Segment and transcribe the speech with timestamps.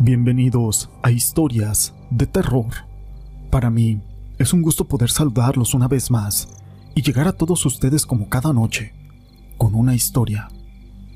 [0.00, 2.66] Bienvenidos a Historias de Terror.
[3.50, 4.00] Para mí
[4.38, 6.46] es un gusto poder saludarlos una vez más
[6.94, 8.94] y llegar a todos ustedes como cada noche,
[9.56, 10.50] con una historia.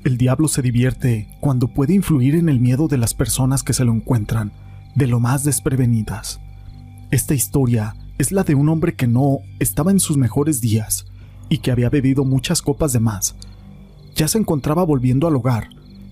[0.03, 3.85] El diablo se divierte cuando puede influir en el miedo de las personas que se
[3.85, 4.51] lo encuentran,
[4.95, 6.41] de lo más desprevenidas.
[7.09, 11.05] Esta historia es la de un hombre que no estaba en sus mejores días
[11.47, 13.37] y que había bebido muchas copas de más.
[14.13, 15.69] Ya se encontraba volviendo al hogar,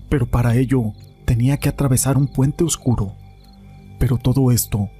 [0.08, 0.94] pero para ello
[1.32, 3.14] tenía que atravesar un puente oscuro.
[3.98, 4.90] Pero todo esto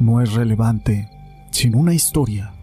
[0.00, 1.10] no es relevante
[1.50, 2.54] sin una historia.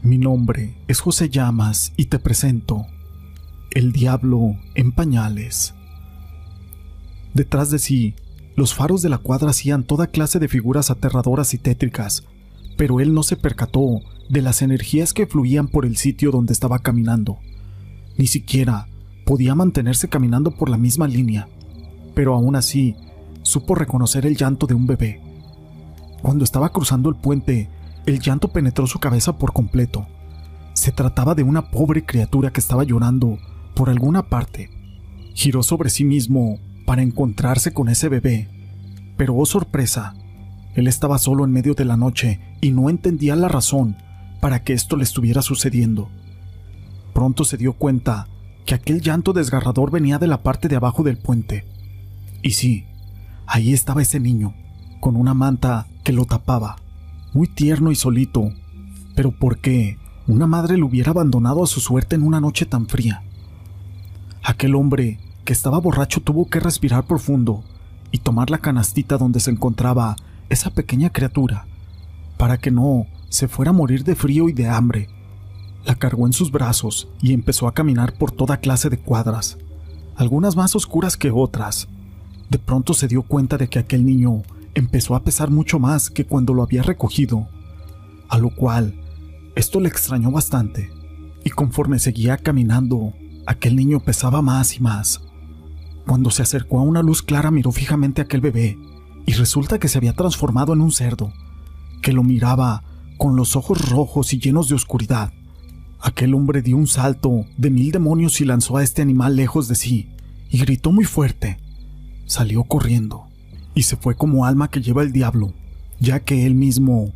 [0.00, 2.86] Mi nombre es José Llamas y te presento
[3.72, 5.74] El Diablo en Pañales.
[7.34, 8.14] Detrás de sí,
[8.56, 12.24] los faros de la cuadra hacían toda clase de figuras aterradoras y tétricas,
[12.78, 14.00] pero él no se percató
[14.30, 17.36] de las energías que fluían por el sitio donde estaba caminando.
[18.16, 18.88] Ni siquiera
[19.26, 21.48] podía mantenerse caminando por la misma línea
[22.14, 22.96] pero aún así
[23.42, 25.20] supo reconocer el llanto de un bebé.
[26.22, 27.68] Cuando estaba cruzando el puente,
[28.06, 30.06] el llanto penetró su cabeza por completo.
[30.74, 33.38] Se trataba de una pobre criatura que estaba llorando
[33.74, 34.70] por alguna parte.
[35.34, 38.48] Giró sobre sí mismo para encontrarse con ese bebé.
[39.16, 40.14] Pero oh sorpresa,
[40.74, 43.96] él estaba solo en medio de la noche y no entendía la razón
[44.40, 46.08] para que esto le estuviera sucediendo.
[47.12, 48.26] Pronto se dio cuenta
[48.64, 51.64] que aquel llanto desgarrador venía de la parte de abajo del puente.
[52.42, 52.86] Y sí,
[53.46, 54.54] ahí estaba ese niño,
[55.00, 56.76] con una manta que lo tapaba,
[57.32, 58.52] muy tierno y solito.
[59.14, 62.88] Pero ¿por qué una madre lo hubiera abandonado a su suerte en una noche tan
[62.88, 63.22] fría?
[64.42, 67.62] Aquel hombre que estaba borracho tuvo que respirar profundo
[68.10, 70.16] y tomar la canastita donde se encontraba
[70.48, 71.66] esa pequeña criatura,
[72.36, 75.08] para que no se fuera a morir de frío y de hambre.
[75.84, 79.58] La cargó en sus brazos y empezó a caminar por toda clase de cuadras,
[80.16, 81.88] algunas más oscuras que otras,
[82.50, 84.42] de pronto se dio cuenta de que aquel niño
[84.74, 87.48] empezó a pesar mucho más que cuando lo había recogido,
[88.28, 88.94] a lo cual
[89.54, 90.90] esto le extrañó bastante,
[91.44, 93.12] y conforme seguía caminando,
[93.46, 95.20] aquel niño pesaba más y más.
[96.06, 98.78] Cuando se acercó a una luz clara miró fijamente a aquel bebé,
[99.26, 101.32] y resulta que se había transformado en un cerdo,
[102.00, 102.82] que lo miraba
[103.18, 105.32] con los ojos rojos y llenos de oscuridad.
[106.00, 109.76] Aquel hombre dio un salto de mil demonios y lanzó a este animal lejos de
[109.76, 110.08] sí,
[110.50, 111.58] y gritó muy fuerte,
[112.26, 113.26] salió corriendo
[113.74, 115.52] y se fue como alma que lleva el diablo,
[116.00, 117.12] ya que él mismo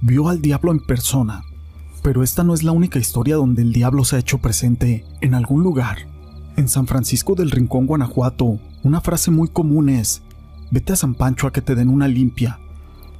[0.00, 1.44] vio al diablo en persona.
[2.02, 5.34] Pero esta no es la única historia donde el diablo se ha hecho presente en
[5.34, 6.06] algún lugar.
[6.56, 10.22] En San Francisco del Rincón, Guanajuato, una frase muy común es,
[10.70, 12.60] vete a San Pancho a que te den una limpia.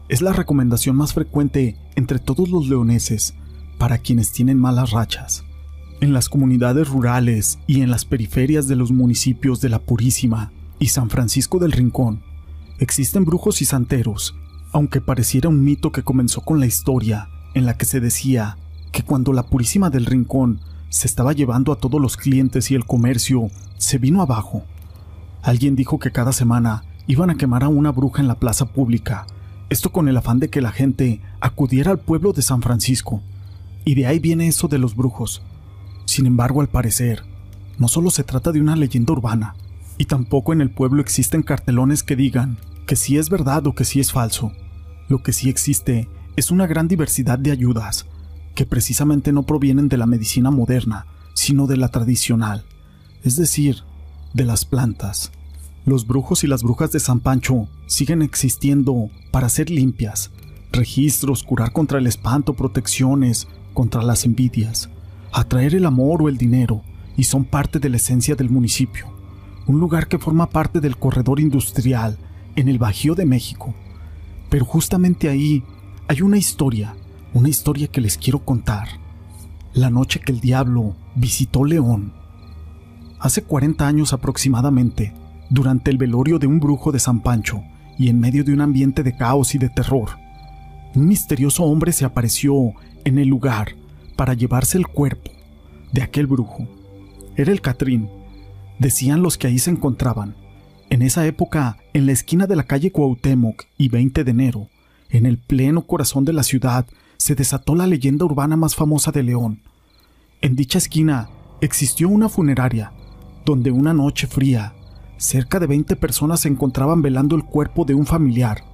[0.08, 3.34] Es la recomendación más frecuente entre todos los leoneses
[3.78, 5.44] para quienes tienen malas rachas.
[6.00, 10.88] En las comunidades rurales y en las periferias de los municipios de La Purísima, y
[10.88, 12.22] San Francisco del Rincón,
[12.78, 14.34] existen brujos y santeros,
[14.72, 18.58] aunque pareciera un mito que comenzó con la historia en la que se decía
[18.92, 22.84] que cuando la Purísima del Rincón se estaba llevando a todos los clientes y el
[22.84, 24.64] comercio se vino abajo.
[25.42, 29.26] Alguien dijo que cada semana iban a quemar a una bruja en la plaza pública,
[29.70, 33.22] esto con el afán de que la gente acudiera al pueblo de San Francisco.
[33.84, 35.42] Y de ahí viene eso de los brujos.
[36.04, 37.24] Sin embargo, al parecer,
[37.78, 39.56] no solo se trata de una leyenda urbana,
[39.98, 43.84] y tampoco en el pueblo existen cartelones que digan que si es verdad o que
[43.84, 44.52] si es falso.
[45.08, 48.06] Lo que sí existe es una gran diversidad de ayudas,
[48.54, 52.64] que precisamente no provienen de la medicina moderna, sino de la tradicional,
[53.22, 53.82] es decir,
[54.32, 55.32] de las plantas.
[55.84, 60.30] Los brujos y las brujas de San Pancho siguen existiendo para ser limpias,
[60.72, 64.88] registros, curar contra el espanto, protecciones, contra las envidias,
[65.32, 66.82] atraer el amor o el dinero,
[67.16, 69.13] y son parte de la esencia del municipio
[69.66, 72.18] un lugar que forma parte del corredor industrial
[72.56, 73.74] en el Bajío de México.
[74.50, 75.64] Pero justamente ahí
[76.06, 76.94] hay una historia,
[77.32, 78.88] una historia que les quiero contar.
[79.72, 82.12] La noche que el diablo visitó León.
[83.18, 85.14] Hace 40 años aproximadamente,
[85.50, 87.62] durante el velorio de un brujo de San Pancho
[87.98, 90.10] y en medio de un ambiente de caos y de terror,
[90.94, 92.72] un misterioso hombre se apareció
[93.04, 93.74] en el lugar
[94.16, 95.30] para llevarse el cuerpo
[95.92, 96.68] de aquel brujo.
[97.36, 98.08] Era el Catrín,
[98.78, 100.34] decían los que ahí se encontraban.
[100.90, 104.68] En esa época, en la esquina de la calle Cuauhtémoc y 20 de enero,
[105.10, 106.86] en el pleno corazón de la ciudad,
[107.16, 109.62] se desató la leyenda urbana más famosa de León.
[110.40, 111.30] En dicha esquina
[111.60, 112.92] existió una funeraria,
[113.44, 114.74] donde una noche fría,
[115.16, 118.64] cerca de 20 personas se encontraban velando el cuerpo de un familiar.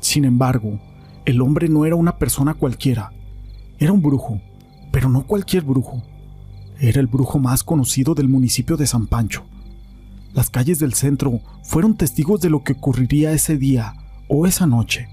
[0.00, 0.80] Sin embargo,
[1.24, 3.12] el hombre no era una persona cualquiera,
[3.78, 4.40] era un brujo,
[4.90, 6.02] pero no cualquier brujo.
[6.82, 9.44] Era el brujo más conocido del municipio de San Pancho.
[10.34, 13.94] las calles del centro fueron testigos de lo que ocurriría ese día
[14.28, 15.06] o esa noche,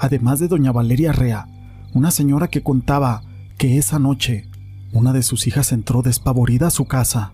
[0.00, 1.46] además de doña Valeria Rea,
[1.92, 3.22] una señora que contaba
[3.58, 4.48] que esa noche
[4.92, 7.32] una de sus hijas entró despavorida a su casa.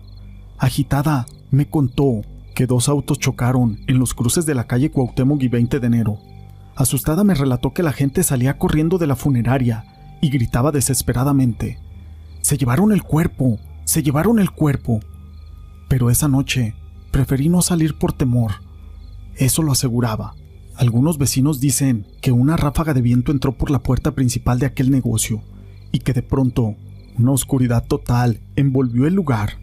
[0.59, 2.21] Agitada, me contó
[2.53, 6.19] que dos autos chocaron en los cruces de la calle Cuauhtémoc y 20 de enero.
[6.75, 9.85] Asustada me relató que la gente salía corriendo de la funeraria
[10.21, 11.79] y gritaba desesperadamente.
[12.41, 13.59] Se llevaron el cuerpo,
[13.91, 15.01] se llevaron el cuerpo.
[15.89, 16.75] Pero esa noche
[17.11, 18.53] preferí no salir por temor.
[19.35, 20.33] Eso lo aseguraba.
[20.77, 24.91] Algunos vecinos dicen que una ráfaga de viento entró por la puerta principal de aquel
[24.91, 25.41] negocio
[25.91, 26.77] y que de pronto
[27.19, 29.57] una oscuridad total envolvió el lugar.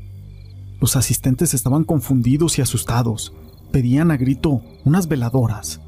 [0.79, 3.33] Los asistentes estaban confundidos y asustados.
[3.73, 5.81] Pedían a grito unas veladoras,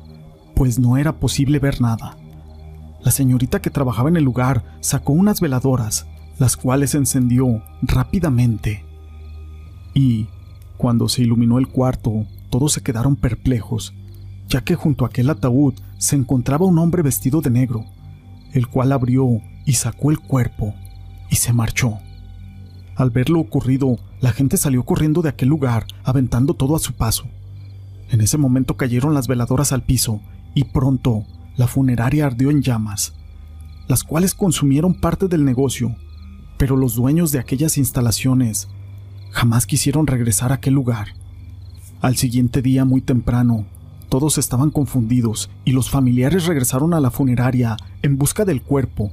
[0.54, 2.16] pues no era posible ver nada.
[3.04, 6.06] La señorita que trabajaba en el lugar sacó unas veladoras,
[6.40, 8.82] las cuales encendió rápidamente.
[9.92, 10.26] Y,
[10.78, 13.92] cuando se iluminó el cuarto, todos se quedaron perplejos,
[14.48, 17.84] ya que junto a aquel ataúd se encontraba un hombre vestido de negro,
[18.54, 20.74] el cual abrió y sacó el cuerpo
[21.28, 21.98] y se marchó.
[22.96, 26.94] Al ver lo ocurrido, la gente salió corriendo de aquel lugar, aventando todo a su
[26.94, 27.24] paso.
[28.08, 30.22] En ese momento cayeron las veladoras al piso
[30.54, 31.26] y pronto
[31.58, 33.12] la funeraria ardió en llamas,
[33.88, 35.94] las cuales consumieron parte del negocio,
[36.60, 38.68] pero los dueños de aquellas instalaciones
[39.30, 41.14] jamás quisieron regresar a aquel lugar.
[42.02, 43.64] Al siguiente día, muy temprano,
[44.10, 49.10] todos estaban confundidos y los familiares regresaron a la funeraria en busca del cuerpo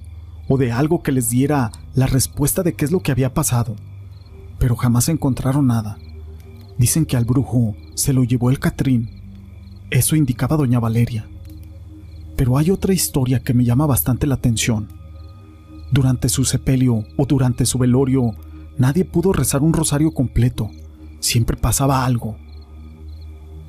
[0.50, 3.78] o de algo que les diera la respuesta de qué es lo que había pasado,
[4.60, 5.98] pero jamás encontraron nada.
[6.78, 9.22] Dicen que al brujo se lo llevó el Catrín.
[9.90, 11.30] Eso indicaba doña Valeria.
[12.36, 14.97] Pero hay otra historia que me llama bastante la atención.
[15.92, 18.36] Durante su sepelio o durante su velorio,
[18.78, 20.70] nadie pudo rezar un rosario completo.
[21.20, 22.38] Siempre pasaba algo.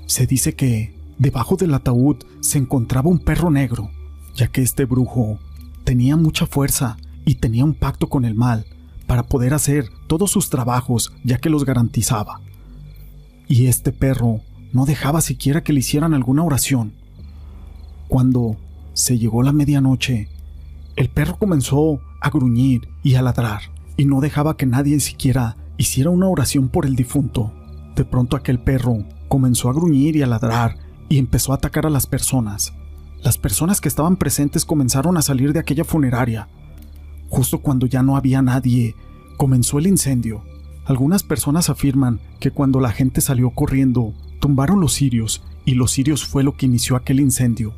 [0.06, 3.90] Se dice que debajo del ataúd se encontraba un perro negro,
[4.34, 5.38] ya que este brujo
[5.84, 8.66] tenía mucha fuerza y tenía un pacto con el mal
[9.06, 12.40] para poder hacer todos sus trabajos ya que los garantizaba.
[13.46, 14.40] Y este perro
[14.72, 16.92] no dejaba siquiera que le hicieran alguna oración.
[18.08, 18.56] Cuando
[18.92, 20.28] se llegó la medianoche,
[20.96, 23.62] el perro comenzó a gruñir y a ladrar
[23.98, 27.52] y no dejaba que nadie siquiera hiciera una oración por el difunto.
[27.96, 30.76] De pronto aquel perro comenzó a gruñir y a ladrar
[31.08, 32.72] y empezó a atacar a las personas.
[33.22, 36.48] Las personas que estaban presentes comenzaron a salir de aquella funeraria.
[37.28, 38.94] Justo cuando ya no había nadie,
[39.36, 40.44] comenzó el incendio.
[40.86, 46.24] Algunas personas afirman que cuando la gente salió corriendo, tumbaron los cirios y los cirios
[46.24, 47.74] fue lo que inició aquel incendio.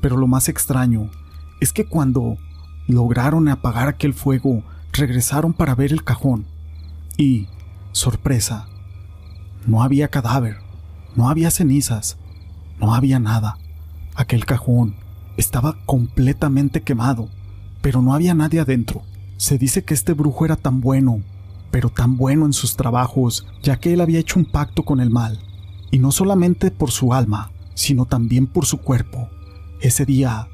[0.00, 1.10] Pero lo más extraño
[1.60, 2.38] es que cuando
[2.88, 6.46] lograron apagar aquel fuego, regresaron para ver el cajón.
[7.16, 7.46] Y,
[7.92, 8.66] sorpresa,
[9.66, 10.56] no había cadáver,
[11.14, 12.16] no había cenizas,
[12.80, 13.58] no había nada.
[14.14, 14.96] Aquel cajón
[15.36, 17.28] estaba completamente quemado,
[17.82, 19.02] pero no había nadie adentro.
[19.36, 21.22] Se dice que este brujo era tan bueno,
[21.70, 25.10] pero tan bueno en sus trabajos, ya que él había hecho un pacto con el
[25.10, 25.38] mal,
[25.90, 29.28] y no solamente por su alma, sino también por su cuerpo.
[29.80, 30.48] Ese día,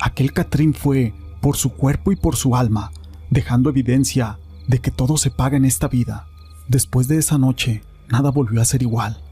[0.00, 2.92] aquel Catrín fue por su cuerpo y por su alma,
[3.30, 6.26] dejando evidencia de que todo se paga en esta vida.
[6.68, 9.22] Después de esa noche, nada volvió a ser igual.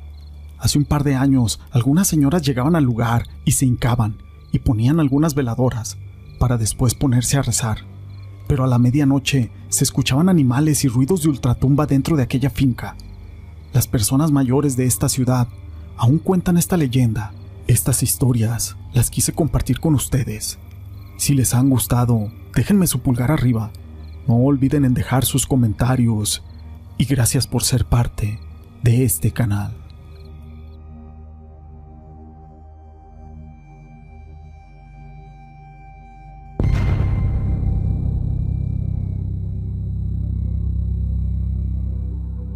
[0.59, 4.17] Hace un par de años, algunas señoras llegaban al lugar y se hincaban
[4.51, 5.99] y ponían algunas veladoras
[6.39, 7.79] para después ponerse a rezar.
[8.49, 12.97] Pero a la medianoche se escuchaban animales y ruidos de ultratumba dentro de aquella finca.
[13.73, 15.49] Las personas mayores de esta ciudad
[15.97, 17.33] aún cuentan esta leyenda.
[17.67, 20.59] Estas historias las quise compartir con ustedes.
[21.19, 23.73] Si les han gustado, déjenme su pulgar arriba.
[24.29, 26.45] No olviden en dejar sus comentarios
[26.97, 28.39] y gracias por ser parte
[28.85, 29.88] de este canal.